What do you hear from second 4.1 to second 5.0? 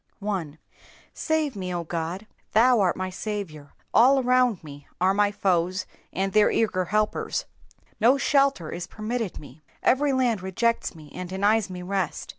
around me